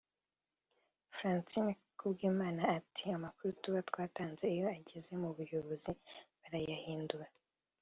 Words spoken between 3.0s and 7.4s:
“Amakuru tuba twatanze iyo ageze mu buyobozi barayahindura